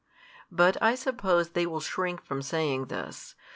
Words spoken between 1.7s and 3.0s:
shrink from saying